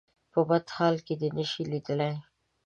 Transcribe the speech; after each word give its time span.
په 0.31 0.39
بد 0.49 0.65
حال 0.75 0.95
دې 1.19 1.29
نه 1.37 1.43
شي 1.49 1.63
ليدلی. 1.71 2.13